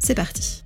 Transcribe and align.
c'est 0.00 0.14
parti. 0.14 0.64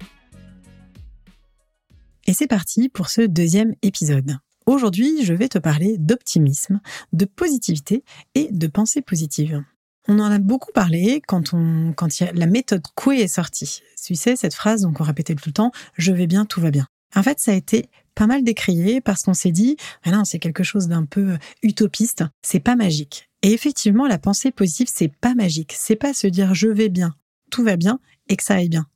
Et 2.27 2.33
c'est 2.33 2.47
parti 2.47 2.89
pour 2.89 3.11
ce 3.11 3.21
deuxième 3.21 3.75
épisode. 3.83 4.39
Aujourd'hui, 4.67 5.25
je 5.25 5.35
vais 5.35 5.49
te 5.49 5.59
parler 5.59 5.99
d'optimisme, 5.99 6.81
de 7.13 7.27
positivité 7.27 8.03
et 8.35 8.49
de 8.51 8.67
pensée 8.67 9.03
positive. 9.03 9.63
On 10.09 10.19
en 10.21 10.31
a 10.31 10.39
beaucoup 10.39 10.73
parlé 10.73 11.21
quand 11.27 11.53
on, 11.53 11.95
la 12.35 12.47
méthode 12.47 12.83
Coué 12.95 13.21
est 13.21 13.29
sortie. 13.29 13.83
Tu 14.03 14.15
sais, 14.15 14.37
cette 14.37 14.55
phrase, 14.55 14.83
donc 14.83 15.01
on 15.01 15.05
répétait 15.05 15.35
tout 15.35 15.49
le 15.49 15.53
temps, 15.53 15.73
je 15.97 16.13
vais 16.13 16.27
bien, 16.27 16.47
tout 16.47 16.61
va 16.61 16.71
bien. 16.71 16.87
En 17.15 17.23
fait, 17.23 17.41
ça 17.41 17.53
a 17.53 17.55
été 17.55 17.89
pas 18.15 18.27
mal 18.27 18.43
décrié 18.43 19.01
parce 19.01 19.23
qu'on 19.23 19.35
s'est 19.35 19.53
dit, 19.53 19.77
ah 20.05 20.23
c'est 20.25 20.39
quelque 20.39 20.63
chose 20.63 20.89
d'un 20.89 21.05
peu 21.05 21.37
utopiste, 21.63 22.25
c'est 22.43 22.61
pas 22.61 22.77
magique. 22.77 23.29
Et 23.43 23.53
effectivement, 23.53 24.07
la 24.07 24.19
pensée 24.19 24.51
positive, 24.51 24.89
c'est 24.93 25.09
pas 25.09 25.35
magique. 25.35 25.75
C'est 25.77 25.97
pas 25.97 26.15
se 26.15 26.27
dire 26.27 26.55
je 26.55 26.69
vais 26.69 26.89
bien, 26.89 27.15
tout 27.51 27.65
va 27.65 27.77
bien 27.77 28.01
et 28.29 28.37
que 28.37 28.45
ça 28.45 28.55
aille 28.55 28.69
bien. 28.69 28.87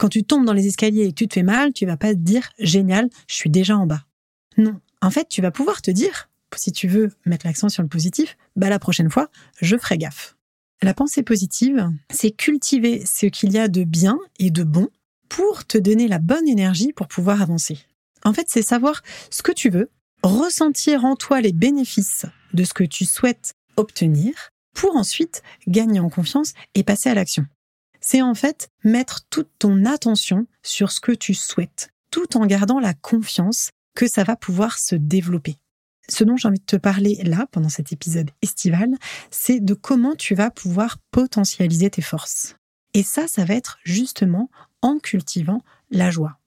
Quand 0.00 0.08
tu 0.08 0.24
tombes 0.24 0.46
dans 0.46 0.54
les 0.54 0.66
escaliers 0.66 1.02
et 1.02 1.08
que 1.10 1.14
tu 1.14 1.28
te 1.28 1.34
fais 1.34 1.42
mal, 1.42 1.74
tu 1.74 1.84
vas 1.84 1.98
pas 1.98 2.14
te 2.14 2.18
dire 2.18 2.48
génial, 2.58 3.10
je 3.28 3.34
suis 3.34 3.50
déjà 3.50 3.76
en 3.76 3.84
bas. 3.84 4.06
Non. 4.56 4.80
En 5.02 5.10
fait, 5.10 5.28
tu 5.28 5.42
vas 5.42 5.50
pouvoir 5.50 5.82
te 5.82 5.90
dire, 5.90 6.30
si 6.56 6.72
tu 6.72 6.88
veux 6.88 7.10
mettre 7.26 7.46
l'accent 7.46 7.68
sur 7.68 7.82
le 7.82 7.88
positif, 7.88 8.38
bah 8.56 8.70
la 8.70 8.78
prochaine 8.78 9.10
fois, 9.10 9.28
je 9.60 9.76
ferai 9.76 9.98
gaffe. 9.98 10.38
La 10.80 10.94
pensée 10.94 11.22
positive, 11.22 11.86
c'est 12.08 12.30
cultiver 12.30 13.04
ce 13.04 13.26
qu'il 13.26 13.52
y 13.52 13.58
a 13.58 13.68
de 13.68 13.84
bien 13.84 14.18
et 14.38 14.50
de 14.50 14.64
bon 14.64 14.88
pour 15.28 15.66
te 15.66 15.76
donner 15.76 16.08
la 16.08 16.18
bonne 16.18 16.48
énergie 16.48 16.94
pour 16.94 17.06
pouvoir 17.06 17.42
avancer. 17.42 17.76
En 18.24 18.32
fait, 18.32 18.46
c'est 18.48 18.62
savoir 18.62 19.02
ce 19.28 19.42
que 19.42 19.52
tu 19.52 19.68
veux, 19.68 19.90
ressentir 20.22 21.04
en 21.04 21.14
toi 21.14 21.42
les 21.42 21.52
bénéfices 21.52 22.24
de 22.54 22.64
ce 22.64 22.72
que 22.72 22.84
tu 22.84 23.04
souhaites 23.04 23.52
obtenir 23.76 24.32
pour 24.74 24.96
ensuite 24.96 25.42
gagner 25.68 26.00
en 26.00 26.08
confiance 26.08 26.54
et 26.74 26.84
passer 26.84 27.10
à 27.10 27.14
l'action 27.14 27.44
c'est 28.00 28.22
en 28.22 28.34
fait 28.34 28.70
mettre 28.84 29.26
toute 29.30 29.50
ton 29.58 29.84
attention 29.84 30.46
sur 30.62 30.90
ce 30.90 31.00
que 31.00 31.12
tu 31.12 31.34
souhaites, 31.34 31.90
tout 32.10 32.36
en 32.36 32.46
gardant 32.46 32.80
la 32.80 32.94
confiance 32.94 33.70
que 33.94 34.08
ça 34.08 34.24
va 34.24 34.36
pouvoir 34.36 34.78
se 34.78 34.94
développer. 34.94 35.56
Ce 36.08 36.24
dont 36.24 36.36
j'ai 36.36 36.48
envie 36.48 36.58
de 36.58 36.64
te 36.64 36.76
parler 36.76 37.20
là, 37.24 37.46
pendant 37.52 37.68
cet 37.68 37.92
épisode 37.92 38.30
estival, 38.42 38.90
c'est 39.30 39.60
de 39.60 39.74
comment 39.74 40.16
tu 40.16 40.34
vas 40.34 40.50
pouvoir 40.50 40.98
potentialiser 41.10 41.90
tes 41.90 42.02
forces. 42.02 42.56
Et 42.94 43.04
ça, 43.04 43.28
ça 43.28 43.44
va 43.44 43.54
être 43.54 43.78
justement 43.84 44.50
en 44.82 44.98
cultivant 44.98 45.62
la 45.90 46.10
joie. 46.10 46.38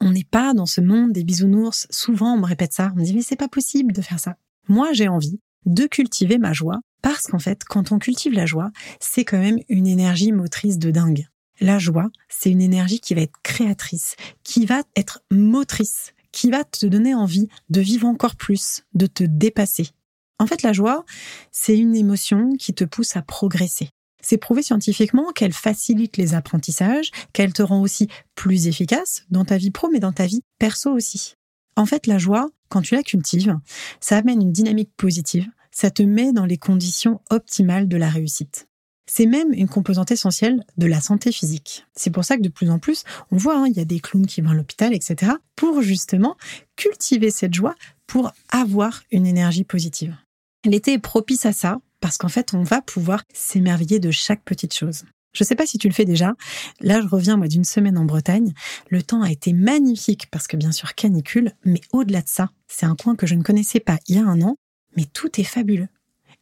On 0.00 0.10
n'est 0.10 0.24
pas 0.24 0.52
dans 0.52 0.66
ce 0.66 0.80
monde 0.80 1.12
des 1.12 1.22
bisounours. 1.22 1.86
Souvent, 1.90 2.34
on 2.34 2.38
me 2.38 2.46
répète 2.46 2.72
ça. 2.72 2.90
On 2.94 2.98
me 2.98 3.04
dit, 3.04 3.14
mais 3.14 3.22
c'est 3.22 3.36
pas 3.36 3.48
possible 3.48 3.92
de 3.92 4.02
faire 4.02 4.18
ça. 4.18 4.36
Moi, 4.68 4.92
j'ai 4.92 5.08
envie 5.08 5.40
de 5.66 5.86
cultiver 5.86 6.38
ma 6.38 6.52
joie 6.52 6.80
parce 7.04 7.26
qu'en 7.26 7.38
fait, 7.38 7.64
quand 7.64 7.92
on 7.92 7.98
cultive 7.98 8.32
la 8.32 8.46
joie, 8.46 8.70
c'est 8.98 9.26
quand 9.26 9.38
même 9.38 9.58
une 9.68 9.86
énergie 9.86 10.32
motrice 10.32 10.78
de 10.78 10.90
dingue. 10.90 11.28
La 11.60 11.78
joie, 11.78 12.08
c'est 12.30 12.50
une 12.50 12.62
énergie 12.62 12.98
qui 12.98 13.12
va 13.12 13.20
être 13.20 13.38
créatrice, 13.42 14.16
qui 14.42 14.64
va 14.64 14.80
être 14.96 15.20
motrice, 15.30 16.14
qui 16.32 16.50
va 16.50 16.64
te 16.64 16.86
donner 16.86 17.14
envie 17.14 17.50
de 17.68 17.82
vivre 17.82 18.08
encore 18.08 18.36
plus, 18.36 18.84
de 18.94 19.06
te 19.06 19.22
dépasser. 19.22 19.90
En 20.38 20.46
fait, 20.46 20.62
la 20.62 20.72
joie, 20.72 21.04
c'est 21.52 21.76
une 21.76 21.94
émotion 21.94 22.52
qui 22.58 22.72
te 22.72 22.84
pousse 22.84 23.16
à 23.16 23.22
progresser. 23.22 23.90
C'est 24.22 24.38
prouvé 24.38 24.62
scientifiquement 24.62 25.30
qu'elle 25.32 25.52
facilite 25.52 26.16
les 26.16 26.32
apprentissages, 26.32 27.10
qu'elle 27.34 27.52
te 27.52 27.62
rend 27.62 27.82
aussi 27.82 28.08
plus 28.34 28.66
efficace 28.66 29.26
dans 29.28 29.44
ta 29.44 29.58
vie 29.58 29.70
pro, 29.70 29.90
mais 29.92 30.00
dans 30.00 30.12
ta 30.12 30.24
vie 30.24 30.40
perso 30.58 30.90
aussi. 30.90 31.34
En 31.76 31.84
fait, 31.84 32.06
la 32.06 32.16
joie, 32.16 32.48
quand 32.70 32.80
tu 32.80 32.94
la 32.94 33.02
cultives, 33.02 33.58
ça 34.00 34.16
amène 34.16 34.40
une 34.40 34.52
dynamique 34.52 34.90
positive, 34.96 35.50
ça 35.74 35.90
te 35.90 36.02
met 36.02 36.32
dans 36.32 36.46
les 36.46 36.56
conditions 36.56 37.20
optimales 37.30 37.88
de 37.88 37.96
la 37.96 38.08
réussite. 38.08 38.68
C'est 39.06 39.26
même 39.26 39.52
une 39.52 39.68
composante 39.68 40.12
essentielle 40.12 40.64
de 40.78 40.86
la 40.86 41.00
santé 41.00 41.30
physique. 41.30 41.84
C'est 41.94 42.10
pour 42.10 42.24
ça 42.24 42.36
que 42.36 42.42
de 42.42 42.48
plus 42.48 42.70
en 42.70 42.78
plus, 42.78 43.04
on 43.30 43.36
voit, 43.36 43.58
hein, 43.58 43.66
il 43.66 43.76
y 43.76 43.80
a 43.80 43.84
des 43.84 44.00
clowns 44.00 44.26
qui 44.26 44.40
vont 44.40 44.50
à 44.50 44.54
l'hôpital, 44.54 44.94
etc., 44.94 45.32
pour 45.56 45.82
justement 45.82 46.36
cultiver 46.76 47.30
cette 47.30 47.52
joie, 47.52 47.74
pour 48.06 48.32
avoir 48.48 49.02
une 49.10 49.26
énergie 49.26 49.64
positive. 49.64 50.16
L'été 50.64 50.94
est 50.94 50.98
propice 50.98 51.44
à 51.44 51.52
ça, 51.52 51.80
parce 52.00 52.16
qu'en 52.16 52.28
fait, 52.28 52.54
on 52.54 52.62
va 52.62 52.80
pouvoir 52.80 53.24
s'émerveiller 53.34 53.98
de 53.98 54.10
chaque 54.10 54.42
petite 54.42 54.74
chose. 54.74 55.04
Je 55.34 55.42
ne 55.42 55.46
sais 55.46 55.56
pas 55.56 55.66
si 55.66 55.78
tu 55.78 55.88
le 55.88 55.94
fais 55.94 56.04
déjà. 56.04 56.34
Là, 56.80 57.02
je 57.02 57.08
reviens 57.08 57.36
moi 57.36 57.48
d'une 57.48 57.64
semaine 57.64 57.98
en 57.98 58.04
Bretagne. 58.04 58.54
Le 58.88 59.02
temps 59.02 59.22
a 59.22 59.30
été 59.30 59.52
magnifique 59.52 60.30
parce 60.30 60.46
que 60.46 60.56
bien 60.56 60.70
sûr 60.70 60.94
canicule, 60.94 61.52
mais 61.64 61.80
au-delà 61.92 62.22
de 62.22 62.28
ça, 62.28 62.50
c'est 62.68 62.86
un 62.86 62.94
coin 62.94 63.16
que 63.16 63.26
je 63.26 63.34
ne 63.34 63.42
connaissais 63.42 63.80
pas 63.80 63.98
il 64.06 64.14
y 64.14 64.18
a 64.18 64.24
un 64.24 64.40
an 64.42 64.56
mais 64.96 65.04
tout 65.04 65.40
est 65.40 65.44
fabuleux. 65.44 65.88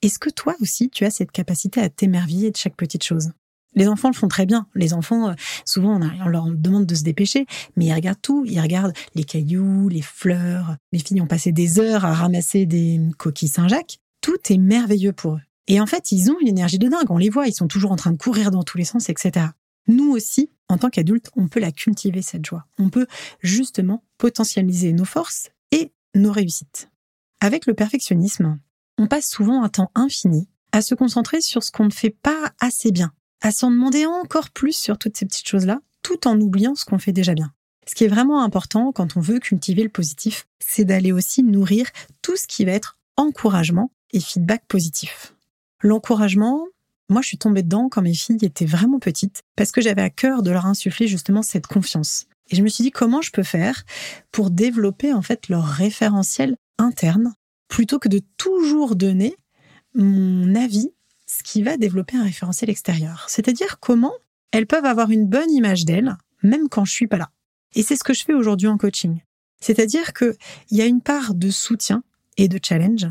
Est-ce 0.02 0.18
que 0.18 0.30
toi 0.30 0.54
aussi, 0.60 0.90
tu 0.90 1.04
as 1.04 1.10
cette 1.10 1.30
capacité 1.30 1.80
à 1.80 1.88
t'émerveiller 1.88 2.50
de 2.50 2.56
chaque 2.56 2.76
petite 2.76 3.04
chose? 3.04 3.30
Les 3.74 3.88
enfants 3.88 4.08
le 4.08 4.14
font 4.14 4.28
très 4.28 4.46
bien. 4.46 4.66
Les 4.74 4.92
enfants, 4.92 5.30
euh, 5.30 5.34
souvent, 5.64 5.98
on, 5.98 6.28
leur 6.28 6.46
demande 6.46 6.86
de 6.86 6.94
se 6.94 7.04
dépêcher, 7.04 7.46
mais 7.76 7.86
ils 7.86 7.94
regardent 7.94 8.20
tout. 8.20 8.44
Ils 8.46 8.60
regardent 8.60 8.92
les 9.14 9.24
cailloux, 9.24 9.88
les 9.88 10.02
fleurs. 10.02 10.76
Les 10.92 10.98
filles 10.98 11.20
ont 11.20 11.26
passé 11.26 11.52
des 11.52 11.78
heures 11.78 12.04
à 12.04 12.12
ramasser 12.12 12.66
des 12.66 13.00
coquilles 13.16 13.48
Saint-Jacques. 13.48 13.98
Tout 14.20 14.36
est 14.50 14.58
merveilleux 14.58 15.12
pour 15.12 15.34
eux. 15.34 15.40
Et 15.68 15.80
en 15.80 15.86
fait, 15.86 16.12
ils 16.12 16.30
ont 16.30 16.36
une 16.40 16.48
énergie 16.48 16.78
de 16.78 16.88
dingue. 16.88 17.10
On 17.10 17.18
les 17.18 17.30
voit, 17.30 17.46
ils 17.46 17.54
sont 17.54 17.68
toujours 17.68 17.92
en 17.92 17.96
train 17.96 18.12
de 18.12 18.18
courir 18.18 18.50
dans 18.50 18.62
tous 18.62 18.78
les 18.78 18.84
sens, 18.84 19.08
etc. 19.08 19.46
Nous 19.88 20.10
aussi, 20.10 20.50
en 20.68 20.76
tant 20.78 20.90
qu'adultes, 20.90 21.30
on 21.36 21.48
peut 21.48 21.60
la 21.60 21.72
cultiver, 21.72 22.22
cette 22.22 22.44
joie. 22.44 22.66
On 22.78 22.90
peut 22.90 23.06
justement 23.40 24.04
potentialiser 24.18 24.92
nos 24.92 25.04
forces 25.04 25.50
et 25.70 25.92
nos 26.14 26.32
réussites. 26.32 26.91
Avec 27.44 27.66
le 27.66 27.74
perfectionnisme, 27.74 28.60
on 28.98 29.08
passe 29.08 29.28
souvent 29.28 29.64
un 29.64 29.68
temps 29.68 29.90
infini 29.96 30.46
à 30.70 30.80
se 30.80 30.94
concentrer 30.94 31.40
sur 31.40 31.64
ce 31.64 31.72
qu'on 31.72 31.86
ne 31.86 31.90
fait 31.90 32.16
pas 32.22 32.52
assez 32.60 32.92
bien, 32.92 33.12
à 33.40 33.50
s'en 33.50 33.72
demander 33.72 34.06
encore 34.06 34.50
plus 34.50 34.76
sur 34.76 34.96
toutes 34.96 35.16
ces 35.16 35.26
petites 35.26 35.48
choses-là, 35.48 35.80
tout 36.04 36.28
en 36.28 36.40
oubliant 36.40 36.76
ce 36.76 36.84
qu'on 36.84 37.00
fait 37.00 37.10
déjà 37.10 37.34
bien. 37.34 37.52
Ce 37.88 37.96
qui 37.96 38.04
est 38.04 38.08
vraiment 38.08 38.44
important 38.44 38.92
quand 38.92 39.16
on 39.16 39.20
veut 39.20 39.40
cultiver 39.40 39.82
le 39.82 39.88
positif, 39.88 40.46
c'est 40.64 40.84
d'aller 40.84 41.10
aussi 41.10 41.42
nourrir 41.42 41.88
tout 42.22 42.36
ce 42.36 42.46
qui 42.46 42.64
va 42.64 42.70
être 42.70 42.96
encouragement 43.16 43.90
et 44.12 44.20
feedback 44.20 44.64
positif. 44.68 45.34
L'encouragement, 45.80 46.64
moi 47.08 47.22
je 47.22 47.26
suis 47.26 47.38
tombée 47.38 47.64
dedans 47.64 47.88
quand 47.88 48.02
mes 48.02 48.14
filles 48.14 48.38
étaient 48.42 48.66
vraiment 48.66 49.00
petites, 49.00 49.40
parce 49.56 49.72
que 49.72 49.80
j'avais 49.80 50.02
à 50.02 50.10
cœur 50.10 50.44
de 50.44 50.52
leur 50.52 50.66
insuffler 50.66 51.08
justement 51.08 51.42
cette 51.42 51.66
confiance. 51.66 52.26
Et 52.50 52.54
je 52.54 52.62
me 52.62 52.68
suis 52.68 52.84
dit 52.84 52.92
comment 52.92 53.20
je 53.20 53.32
peux 53.32 53.42
faire 53.42 53.82
pour 54.30 54.52
développer 54.52 55.12
en 55.12 55.22
fait 55.22 55.48
leur 55.48 55.64
référentiel 55.64 56.54
interne 56.82 57.34
plutôt 57.68 57.98
que 57.98 58.08
de 58.08 58.20
toujours 58.36 58.96
donner 58.96 59.36
mon 59.94 60.54
avis, 60.54 60.90
ce 61.26 61.42
qui 61.42 61.62
va 61.62 61.76
développer 61.76 62.16
un 62.16 62.24
référentiel 62.24 62.68
extérieur. 62.68 63.26
C'est-à-dire 63.28 63.78
comment 63.80 64.12
elles 64.50 64.66
peuvent 64.66 64.84
avoir 64.84 65.10
une 65.10 65.26
bonne 65.26 65.50
image 65.50 65.84
d'elles, 65.84 66.16
même 66.42 66.68
quand 66.68 66.84
je 66.84 66.92
suis 66.92 67.06
pas 67.06 67.16
là. 67.16 67.30
Et 67.74 67.82
c'est 67.82 67.96
ce 67.96 68.04
que 68.04 68.12
je 68.12 68.24
fais 68.24 68.34
aujourd'hui 68.34 68.68
en 68.68 68.76
coaching. 68.76 69.20
C'est-à-dire 69.60 70.12
qu'il 70.12 70.36
y 70.70 70.82
a 70.82 70.86
une 70.86 71.00
part 71.00 71.34
de 71.34 71.50
soutien 71.50 72.02
et 72.36 72.48
de 72.48 72.58
challenge, 72.62 73.06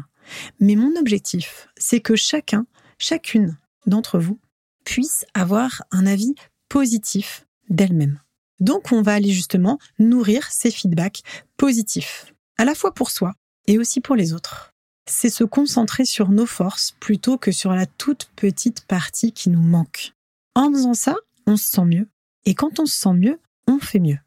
mais 0.60 0.76
mon 0.76 0.96
objectif, 0.98 1.68
c'est 1.78 2.02
que 2.02 2.16
chacun, 2.16 2.66
chacune 3.00 3.58
d'entre 3.88 4.20
vous 4.20 4.40
puisse 4.84 5.26
avoir 5.34 5.84
un 5.92 6.06
avis 6.06 6.36
positif 6.70 7.48
d'elle-même. 7.70 8.20
Donc 8.60 8.92
on 8.92 9.02
va 9.02 9.14
aller 9.14 9.32
justement 9.32 9.80
nourrir 9.98 10.52
ces 10.52 10.72
feedbacks 10.72 11.24
positifs, 11.58 12.34
à 12.58 12.66
la 12.66 12.76
fois 12.76 12.94
pour 12.94 13.10
soi, 13.10 13.34
et 13.68 13.78
aussi 13.78 14.02
pour 14.02 14.16
les 14.16 14.34
autres. 14.34 14.74
C'est 15.10 15.30
se 15.30 15.44
concentrer 15.44 16.06
sur 16.06 16.30
nos 16.30 16.46
forces 16.46 16.94
plutôt 17.00 17.38
que 17.38 17.52
sur 17.52 17.74
la 17.74 17.86
toute 17.86 18.30
petite 18.36 18.86
partie 18.86 19.32
qui 19.32 19.50
nous 19.50 19.62
manque. 19.62 20.14
En 20.56 20.72
faisant 20.72 20.94
ça, 20.94 21.16
on 21.48 21.58
se 21.58 21.70
sent 21.70 21.86
mieux. 21.86 22.08
Et 22.46 22.54
quand 22.54 22.80
on 22.80 22.86
se 22.86 23.00
sent 23.00 23.14
mieux, 23.14 23.40
on 23.68 23.80
fait 23.80 24.00
mieux. 24.00 24.20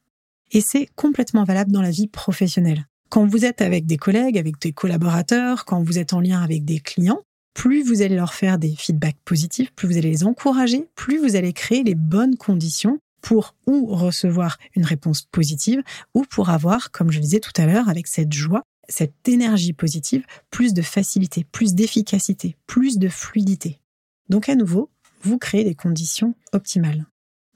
Et 0.53 0.61
c'est 0.61 0.89
complètement 0.95 1.45
valable 1.45 1.73
dans 1.73 1.83
la 1.83 1.91
vie 1.91 2.07
professionnelle. 2.07 2.87
Quand 3.09 3.27
vous 3.27 3.45
êtes 3.45 3.61
avec 3.61 3.87
des 3.87 3.97
collègues, 3.97 4.39
avec 4.39 4.61
des 4.61 4.73
collaborateurs, 4.73 5.65
quand 5.65 5.83
vous 5.83 5.99
êtes 5.99 6.13
en 6.13 6.21
lien 6.21 6.43
avec 6.43 6.65
des 6.65 6.81
clients, 6.81 7.23
plus 7.55 7.83
vous 7.83 8.03
allez 8.03 8.17
leur 8.17 8.35
faire 8.35 8.59
des 8.59 8.75
feedbacks 8.77 9.21
positifs, 9.25 9.73
plus 9.73 9.89
vous 9.89 9.97
allez 9.97 10.11
les 10.11 10.25
encourager, 10.25 10.89
plus 10.97 11.19
vous 11.19 11.37
allez 11.37 11.53
créer 11.53 11.85
les 11.85 11.95
bonnes 11.95 12.37
conditions 12.37 12.99
pour 13.23 13.55
ou 13.67 13.87
recevoir 13.87 14.59
une 14.75 14.85
réponse 14.85 15.23
positive 15.23 15.83
ou 16.13 16.25
pour 16.25 16.51
avoir, 16.51 16.91
comme 16.91 17.11
je 17.11 17.19
le 17.19 17.25
disais 17.25 17.41
tout 17.41 17.53
à 17.57 17.67
l'heure, 17.67 17.89
avec 17.89 18.07
cette 18.07 18.33
joie, 18.33 18.63
cette 18.89 19.29
énergie 19.29 19.73
positive, 19.73 20.25
plus 20.51 20.75
de 20.75 20.83
facilité, 20.83 21.45
plus 21.45 21.75
d'efficacité, 21.75 22.57
plus 22.67 22.99
de 22.99 23.09
fluidité. 23.09 23.81
Donc 24.29 24.49
à 24.49 24.55
nouveau, 24.55 24.91
vous 25.23 25.39
créez 25.39 25.65
des 25.65 25.75
conditions 25.75 26.35
optimales. 26.53 27.07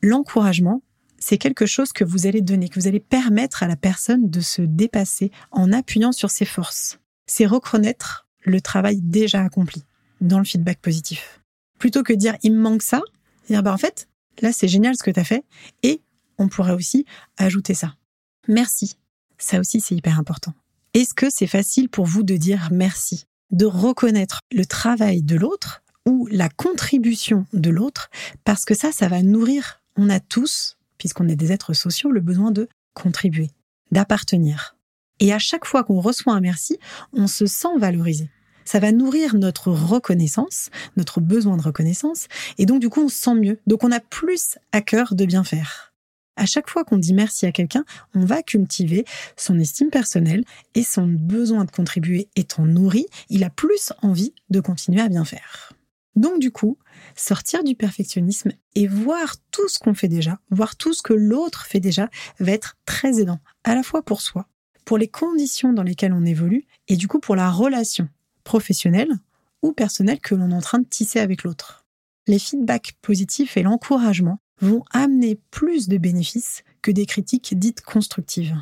L'encouragement, 0.03 0.83
c'est 1.19 1.39
quelque 1.39 1.67
chose 1.67 1.93
que 1.93 2.05
vous 2.05 2.27
allez 2.27 2.41
donner, 2.41 2.69
que 2.69 2.79
vous 2.79 2.87
allez 2.87 3.01
permettre 3.01 3.63
à 3.63 3.69
la 3.69 3.77
personne 3.77 4.31
de 4.31 4.41
se 4.41 4.63
dépasser 4.63 5.31
en 5.51 5.73
appuyant 5.73 6.13
sur 6.13 6.31
ses 6.31 6.45
forces. 6.45 6.99
C'est 7.27 7.47
reconnaître 7.47 8.27
le 8.45 8.61
travail 8.61 9.01
déjà 9.03 9.43
accompli 9.43 9.85
dans 10.21 10.39
le 10.39 10.45
feedback 10.45 10.81
positif. 10.81 11.41
Plutôt 11.79 12.03
que 12.03 12.13
dire 12.13 12.37
il 12.43 12.53
me 12.53 12.61
manque 12.61 12.83
ça, 12.83 13.03
dire 13.49 13.63
bah 13.63 13.73
en 13.73 13.79
fait, 13.79 14.09
là 14.41 14.53
c'est 14.53 14.69
génial 14.69 14.97
ce 14.97 15.03
que 15.03 15.11
tu 15.11 15.21
as 15.21 15.25
fait 15.25 15.45
et 15.83 16.01
on 16.39 16.49
pourrait 16.49 16.73
aussi 16.73 17.05
ajouter 17.37 17.75
ça. 17.75 17.95
Merci. 18.47 18.97
Ça 19.39 19.61
aussi 19.61 19.81
c'est 19.81 19.95
hyper 19.95 20.19
important. 20.19 20.55
Est-ce 20.95 21.15
que 21.15 21.31
c'est 21.31 21.47
facile 21.47 21.89
pour 21.89 22.07
vous 22.07 22.23
de 22.23 22.37
dire 22.37 22.69
merci, 22.73 23.27
de 23.51 23.67
reconnaître 23.67 24.41
le 24.53 24.65
travail 24.65 25.23
de 25.23 25.37
l'autre 25.37 25.83
ou 26.07 26.27
la 26.31 26.49
contribution 26.49 27.47
de 27.53 27.71
l'autre? 27.71 28.11
Parce 28.45 28.65
que 28.65 28.75
ça 28.75 28.93
ça 28.93 29.09
va 29.09 29.23
nourrir 29.23 29.81
on 29.97 30.11
a 30.11 30.21
tous 30.21 30.79
puisqu'on 30.97 31.29
est 31.29 31.37
des 31.37 31.53
êtres 31.53 31.75
sociaux 31.75 32.11
le 32.11 32.21
besoin 32.21 32.51
de 32.51 32.69
contribuer, 32.95 33.51
d'appartenir. 33.93 34.77
Et 35.21 35.33
à 35.33 35.39
chaque 35.39 35.65
fois 35.65 35.85
qu'on 35.85 36.01
reçoit 36.01 36.33
un 36.33 36.41
merci, 36.41 36.79
on 37.13 37.27
se 37.27 37.47
sent 37.47 37.77
valorisé 37.79 38.31
ça 38.69 38.81
va 38.81 38.93
nourrir 38.93 39.35
notre 39.35 39.71
reconnaissance, 39.71 40.69
notre 40.99 41.23
besoin 41.23 41.57
de 41.57 41.63
reconnaissance, 41.63 42.27
et 42.59 42.67
donc 42.67 42.81
du 42.81 42.91
coup 42.91 43.01
on 43.01 43.09
se 43.09 43.17
sent 43.17 43.35
mieux. 43.35 43.59
Donc 43.67 43.83
on 43.83 43.91
a 43.91 43.99
plus 43.99 44.59
à 44.73 44.83
cœur 44.83 45.15
de 45.15 45.25
bien 45.25 45.43
faire. 45.43 45.88
À 46.39 46.47
chaque 46.47 46.71
fois 46.71 46.85
qu'on 46.85 46.99
dit 46.99 47.15
merci 47.15 47.47
à 47.47 47.53
quelqu'un, 47.53 47.85
on 48.15 48.25
va 48.25 48.45
cultiver 48.45 49.05
son 49.37 49.59
estime 49.59 49.91
personnelle 49.91 50.45
et 50.77 50.85
son 50.85 51.09
besoin 51.09 51.65
de 51.65 51.71
contribuer 51.73 52.29
étant 52.37 52.65
nourri, 52.65 53.07
il 53.29 53.43
a 53.43 53.51
plus 53.51 53.93
envie 54.03 54.33
de 54.49 54.61
continuer 54.61 55.01
à 55.01 55.09
bien 55.09 55.25
faire. 55.25 55.73
Donc 56.15 56.39
du 56.39 56.53
coup, 56.53 56.79
sortir 57.17 57.65
du 57.65 57.75
perfectionnisme 57.75 58.53
et 58.77 58.87
voir 58.87 59.35
tout 59.51 59.69
ce 59.69 59.81
qu'on 59.81 59.95
fait 59.95 60.07
déjà, 60.07 60.39
voir 60.51 60.77
tout 60.77 60.93
ce 60.93 61.03
que 61.03 61.13
l'autre 61.13 61.67
fait 61.67 61.81
déjà, 61.81 62.09
va 62.39 62.53
être 62.53 62.77
très 62.87 63.21
aidant, 63.21 63.41
à 63.65 63.75
la 63.75 63.83
fois 63.83 64.03
pour 64.03 64.21
soi, 64.21 64.47
pour 64.85 64.97
les 64.97 65.09
conditions 65.09 65.73
dans 65.73 65.83
lesquelles 65.83 66.13
on 66.13 66.25
évolue, 66.25 66.67
et 66.87 66.95
du 66.95 67.09
coup 67.09 67.19
pour 67.19 67.35
la 67.35 67.51
relation 67.51 68.09
professionnel 68.45 69.09
ou 69.63 69.73
personnel 69.73 70.21
que 70.21 70.37
l'on 70.37 70.53
est 70.53 70.55
en 70.55 70.61
train 70.61 70.79
de 70.79 70.87
tisser 70.87 71.19
avec 71.19 71.43
l'autre. 71.43 71.85
Les 72.29 72.39
feedbacks 72.39 72.95
positifs 73.03 73.57
et 73.57 73.65
l'encouragement 73.65 74.39
vont 74.61 74.85
amener 74.91 75.41
plus 75.51 75.89
de 75.89 75.99
bénéfices 75.99 76.63
que 76.83 76.91
des 76.91 77.07
critiques 77.07 77.59
dites 77.59 77.83
constructives. 77.83 78.57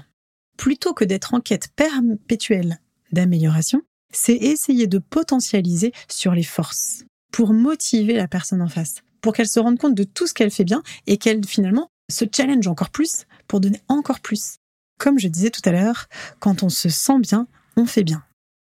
Plutôt 0.56 0.94
que 0.94 1.04
d'être 1.04 1.34
en 1.34 1.40
quête 1.40 1.68
perpétuelle 1.76 2.80
d'amélioration, 3.12 3.82
c'est 4.12 4.36
essayer 4.36 4.86
de 4.86 4.98
potentialiser 4.98 5.92
sur 6.08 6.32
les 6.32 6.42
forces 6.42 7.04
pour 7.32 7.52
motiver 7.52 8.14
la 8.14 8.28
personne 8.28 8.62
en 8.62 8.68
face, 8.68 9.02
pour 9.20 9.32
qu'elle 9.32 9.48
se 9.48 9.60
rende 9.60 9.78
compte 9.78 9.94
de 9.94 10.04
tout 10.04 10.26
ce 10.26 10.34
qu'elle 10.34 10.50
fait 10.50 10.64
bien 10.64 10.82
et 11.06 11.18
qu'elle 11.18 11.44
finalement 11.44 11.88
se 12.10 12.24
challenge 12.32 12.66
encore 12.66 12.90
plus 12.90 13.26
pour 13.48 13.60
donner 13.60 13.80
encore 13.88 14.20
plus. 14.20 14.56
Comme 14.98 15.18
je 15.18 15.28
disais 15.28 15.50
tout 15.50 15.60
à 15.64 15.72
l'heure, 15.72 16.06
quand 16.40 16.62
on 16.62 16.68
se 16.68 16.88
sent 16.88 17.18
bien, 17.20 17.46
on 17.76 17.84
fait 17.84 18.04
bien. 18.04 18.24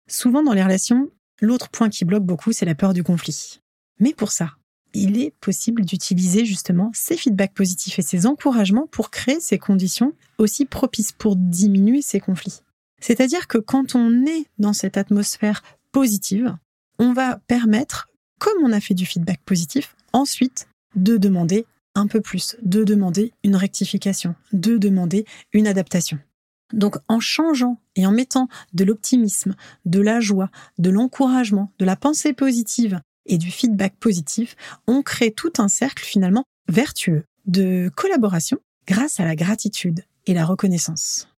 Souvent 0.09 0.43
dans 0.43 0.53
les 0.53 0.63
relations, 0.63 1.11
l'autre 1.41 1.69
point 1.69 1.91
qui 1.91 2.05
bloque 2.05 2.25
beaucoup, 2.25 2.53
c'est 2.53 2.65
la 2.65 2.75
peur 2.75 2.95
du 2.95 3.03
conflit. 3.03 3.61
Mais 4.01 4.15
pour 4.15 4.33
ça, 4.33 4.53
il 4.95 5.21
est 5.21 5.33
possible 5.41 5.85
d'utiliser 5.85 6.45
justement 6.45 6.91
ces 6.95 7.17
feedbacks 7.17 7.55
positifs 7.55 7.99
et 7.99 8.03
ces 8.03 8.27
encouragements 8.27 8.87
pour 8.87 9.11
créer 9.11 9.41
ces 9.41 9.59
conditions 9.59 10.13
aussi 10.39 10.65
propices 10.65 11.13
pour 11.13 11.37
diminuer 11.37 12.01
ces 12.01 12.21
conflits. 12.21 12.61
C'est-à-dire 13.01 13.49
que 13.49 13.59
quand 13.59 13.95
on 13.95 14.25
est 14.25 14.47
dans 14.59 14.73
cette 14.73 14.97
atmosphère 14.97 15.63
positive, 15.93 16.57
on 16.99 17.13
va 17.13 17.39
permettre, 17.47 18.09
comme 18.39 18.65
on 18.65 18.73
a 18.73 18.81
fait 18.81 18.95
du 18.95 19.05
feedback 19.05 19.41
positif, 19.45 19.97
ensuite 20.13 20.69
de 20.95 21.17
demander 21.17 21.67
un 21.95 22.07
peu 22.07 22.21
plus, 22.21 22.57
de 22.63 22.85
demander 22.85 23.33
une 23.43 23.57
rectification, 23.57 24.35
de 24.53 24.79
demander 24.79 25.27
une 25.53 25.67
adaptation. 25.67 26.19
Donc 26.73 26.97
en 27.09 27.21
changeant 27.21 27.79
et 27.95 28.07
en 28.07 28.11
mettant 28.13 28.49
de 28.73 28.85
l'optimisme, 28.85 29.55
de 29.85 30.01
la 30.01 30.21
joie, 30.21 30.51
de 30.79 30.91
l'encouragement, 30.91 31.73
de 31.79 31.85
la 31.85 31.97
pensée 31.97 32.33
positive 32.33 33.01
et 33.27 33.39
du 33.39 33.51
feedback 33.51 33.97
positif, 33.97 34.57
on 34.87 35.03
crée 35.03 35.33
tout 35.33 35.53
un 35.59 35.69
cercle 35.69 36.05
finalement 36.05 36.45
vertueux 36.69 37.25
de 37.47 37.91
collaboration 37.95 38.59
grâce 38.87 39.21
à 39.21 39.25
la 39.25 39.37
gratitude 39.37 40.05
et 40.27 40.35
la 40.35 40.45
reconnaissance. 40.45 41.29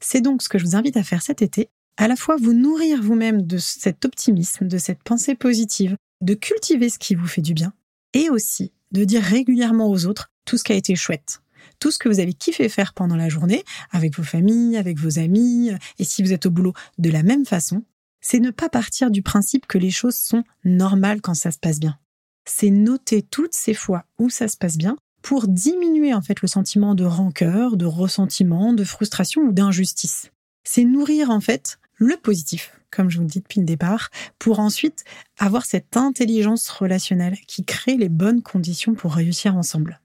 C'est 0.00 0.20
donc 0.20 0.42
ce 0.42 0.48
que 0.48 0.58
je 0.58 0.64
vous 0.64 0.76
invite 0.76 0.96
à 0.96 1.02
faire 1.02 1.22
cet 1.22 1.42
été, 1.42 1.68
à 1.96 2.08
la 2.08 2.16
fois 2.16 2.36
vous 2.36 2.52
nourrir 2.52 3.02
vous-même 3.02 3.42
de 3.42 3.58
cet 3.58 4.04
optimisme, 4.04 4.68
de 4.68 4.78
cette 4.78 5.02
pensée 5.02 5.34
positive, 5.34 5.96
de 6.20 6.34
cultiver 6.34 6.90
ce 6.90 6.98
qui 6.98 7.14
vous 7.14 7.26
fait 7.26 7.42
du 7.42 7.54
bien, 7.54 7.72
et 8.12 8.30
aussi 8.30 8.72
de 8.92 9.04
dire 9.04 9.22
régulièrement 9.22 9.90
aux 9.90 10.06
autres 10.06 10.28
tout 10.44 10.58
ce 10.58 10.64
qui 10.64 10.72
a 10.72 10.76
été 10.76 10.94
chouette, 10.94 11.40
tout 11.80 11.90
ce 11.90 11.98
que 11.98 12.08
vous 12.08 12.20
avez 12.20 12.32
kiffé 12.32 12.68
faire 12.68 12.94
pendant 12.94 13.16
la 13.16 13.28
journée, 13.28 13.64
avec 13.90 14.16
vos 14.16 14.22
familles, 14.22 14.76
avec 14.76 14.98
vos 14.98 15.18
amis, 15.18 15.70
et 15.98 16.04
si 16.04 16.22
vous 16.22 16.32
êtes 16.32 16.46
au 16.46 16.50
boulot 16.50 16.72
de 16.98 17.10
la 17.10 17.22
même 17.22 17.44
façon, 17.44 17.82
c'est 18.28 18.40
ne 18.40 18.50
pas 18.50 18.68
partir 18.68 19.12
du 19.12 19.22
principe 19.22 19.68
que 19.68 19.78
les 19.78 19.92
choses 19.92 20.16
sont 20.16 20.42
normales 20.64 21.20
quand 21.20 21.34
ça 21.34 21.52
se 21.52 21.60
passe 21.60 21.78
bien. 21.78 21.96
C'est 22.44 22.70
noter 22.70 23.22
toutes 23.22 23.54
ces 23.54 23.72
fois 23.72 24.04
où 24.18 24.30
ça 24.30 24.48
se 24.48 24.56
passe 24.56 24.76
bien 24.76 24.96
pour 25.22 25.46
diminuer 25.46 26.12
en 26.12 26.20
fait 26.20 26.42
le 26.42 26.48
sentiment 26.48 26.96
de 26.96 27.04
rancœur, 27.04 27.76
de 27.76 27.86
ressentiment, 27.86 28.72
de 28.72 28.82
frustration 28.82 29.42
ou 29.42 29.52
d'injustice. 29.52 30.32
C'est 30.64 30.82
nourrir 30.82 31.30
en 31.30 31.40
fait 31.40 31.78
le 31.94 32.16
positif, 32.16 32.72
comme 32.90 33.10
je 33.10 33.18
vous 33.18 33.22
le 33.22 33.28
dis 33.30 33.38
depuis 33.38 33.60
le 33.60 33.66
départ, 33.66 34.10
pour 34.40 34.58
ensuite 34.58 35.04
avoir 35.38 35.64
cette 35.64 35.96
intelligence 35.96 36.68
relationnelle 36.68 37.38
qui 37.46 37.64
crée 37.64 37.96
les 37.96 38.08
bonnes 38.08 38.42
conditions 38.42 38.94
pour 38.94 39.14
réussir 39.14 39.56
ensemble. 39.56 40.00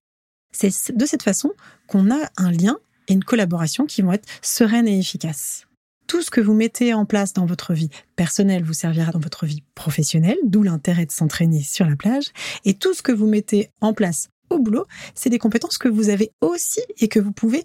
C'est 0.51 0.95
de 0.95 1.05
cette 1.07 1.23
façon 1.23 1.53
qu'on 1.87 2.11
a 2.11 2.29
un 2.37 2.51
lien 2.51 2.77
et 3.07 3.13
une 3.13 3.23
collaboration 3.23 3.87
qui 3.87 4.03
vont 4.03 4.13
être 4.13 4.29
sereines 4.43 4.87
et 4.87 4.99
efficaces. 4.99 5.65
Tout 6.11 6.21
ce 6.21 6.29
que 6.29 6.41
vous 6.41 6.53
mettez 6.53 6.93
en 6.93 7.05
place 7.05 7.31
dans 7.31 7.45
votre 7.45 7.73
vie 7.73 7.89
personnelle 8.17 8.65
vous 8.65 8.73
servira 8.73 9.13
dans 9.13 9.19
votre 9.21 9.45
vie 9.45 9.63
professionnelle, 9.75 10.37
d'où 10.43 10.61
l'intérêt 10.61 11.05
de 11.05 11.11
s'entraîner 11.13 11.63
sur 11.63 11.85
la 11.85 11.95
plage. 11.95 12.25
Et 12.65 12.73
tout 12.73 12.93
ce 12.93 13.01
que 13.01 13.13
vous 13.13 13.27
mettez 13.27 13.69
en 13.79 13.93
place 13.93 14.27
au 14.49 14.59
boulot, 14.59 14.85
c'est 15.15 15.29
des 15.29 15.39
compétences 15.39 15.77
que 15.77 15.87
vous 15.87 16.09
avez 16.09 16.33
aussi 16.41 16.81
et 16.97 17.07
que 17.07 17.21
vous 17.21 17.31
pouvez 17.31 17.63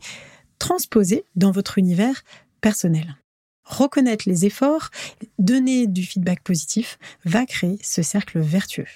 transposer 0.60 1.24
dans 1.34 1.50
votre 1.50 1.78
univers 1.78 2.22
personnel. 2.60 3.16
Reconnaître 3.64 4.28
les 4.28 4.46
efforts, 4.46 4.90
donner 5.40 5.88
du 5.88 6.04
feedback 6.04 6.40
positif 6.44 7.00
va 7.24 7.46
créer 7.46 7.80
ce 7.82 8.02
cercle 8.02 8.38
vertueux. 8.38 8.86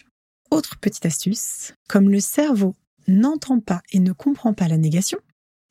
Autre 0.53 0.79
petite 0.79 1.07
astuce, 1.07 1.75
comme 1.89 2.09
le 2.09 2.21
cerveau 2.21 2.77
n'entend 3.09 3.59
pas 3.59 3.83
et 3.91 3.99
ne 3.99 4.13
comprend 4.13 4.55
pas 4.55 4.69
la 4.69 4.79
négation, 4.79 5.19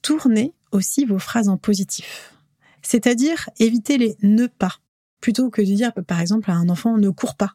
tournez 0.01 0.51
aussi 0.73 1.05
vos 1.05 1.17
phrases 1.17 1.47
en 1.47 1.55
positif. 1.55 2.35
C'est-à-dire 2.81 3.49
évitez 3.59 3.97
les 3.97 4.15
ne 4.21 4.47
pas. 4.47 4.79
Plutôt 5.21 5.49
que 5.49 5.61
de 5.61 5.67
dire, 5.67 5.93
par 6.07 6.21
exemple, 6.21 6.49
à 6.49 6.55
un 6.55 6.69
enfant 6.69 6.97
ne 6.97 7.09
cours 7.09 7.35
pas. 7.35 7.51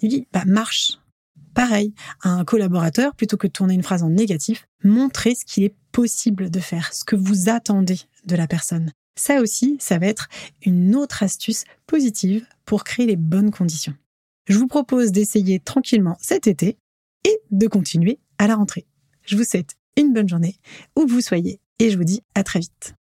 Il 0.00 0.08
dit, 0.08 0.26
bah, 0.32 0.44
marche. 0.44 0.98
Pareil, 1.54 1.94
à 2.22 2.30
un 2.30 2.44
collaborateur, 2.44 3.14
plutôt 3.14 3.38
que 3.38 3.46
de 3.46 3.52
tourner 3.52 3.74
une 3.74 3.82
phrase 3.82 4.02
en 4.02 4.10
négatif, 4.10 4.66
montrez 4.84 5.34
ce 5.34 5.44
qu'il 5.44 5.64
est 5.64 5.74
possible 5.90 6.50
de 6.50 6.60
faire, 6.60 6.92
ce 6.92 7.04
que 7.04 7.16
vous 7.16 7.48
attendez 7.48 7.98
de 8.26 8.36
la 8.36 8.46
personne. 8.46 8.92
Ça 9.18 9.40
aussi, 9.40 9.78
ça 9.80 9.98
va 9.98 10.06
être 10.06 10.28
une 10.62 10.94
autre 10.94 11.22
astuce 11.22 11.64
positive 11.86 12.46
pour 12.66 12.84
créer 12.84 13.06
les 13.06 13.16
bonnes 13.16 13.50
conditions. 13.50 13.94
Je 14.46 14.58
vous 14.58 14.66
propose 14.66 15.12
d'essayer 15.12 15.58
tranquillement 15.58 16.18
cet 16.20 16.46
été 16.46 16.76
et 17.24 17.38
de 17.50 17.66
continuer 17.66 18.18
à 18.38 18.46
la 18.46 18.56
rentrée. 18.56 18.86
Je 19.24 19.36
vous 19.36 19.44
souhaite 19.44 19.76
une 19.96 20.12
bonne 20.12 20.28
journée 20.28 20.56
où 20.94 21.06
que 21.06 21.10
vous 21.10 21.22
soyez 21.22 21.60
et 21.78 21.90
je 21.90 21.96
vous 21.96 22.04
dis 22.04 22.22
à 22.34 22.42
très 22.42 22.60
vite. 22.60 22.94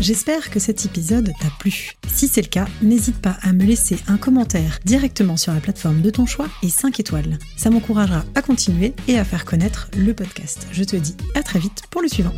J'espère 0.00 0.50
que 0.50 0.60
cet 0.60 0.84
épisode 0.84 1.32
t'a 1.40 1.48
plu. 1.58 1.92
Si 2.06 2.28
c'est 2.28 2.42
le 2.42 2.48
cas, 2.48 2.66
n'hésite 2.82 3.20
pas 3.20 3.36
à 3.42 3.52
me 3.52 3.64
laisser 3.64 3.98
un 4.06 4.18
commentaire 4.18 4.78
directement 4.84 5.36
sur 5.36 5.52
la 5.52 5.60
plateforme 5.60 6.00
de 6.00 6.10
ton 6.10 6.26
choix 6.26 6.46
et 6.62 6.68
5 6.68 7.00
étoiles. 7.00 7.38
Ça 7.56 7.70
m'encouragera 7.70 8.24
à 8.34 8.42
continuer 8.42 8.94
et 9.08 9.18
à 9.18 9.24
faire 9.24 9.44
connaître 9.44 9.88
le 9.96 10.14
podcast. 10.14 10.68
Je 10.70 10.84
te 10.84 10.96
dis 10.96 11.16
à 11.34 11.42
très 11.42 11.58
vite 11.58 11.82
pour 11.90 12.02
le 12.02 12.08
suivant. 12.08 12.34